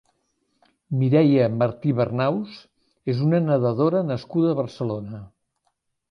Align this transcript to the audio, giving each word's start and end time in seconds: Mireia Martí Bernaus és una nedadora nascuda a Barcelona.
Mireia 1.01 1.49
Martí 1.57 1.91
Bernaus 1.99 2.55
és 3.13 3.21
una 3.25 3.41
nedadora 3.49 4.01
nascuda 4.13 4.49
a 4.55 4.59
Barcelona. 4.61 5.21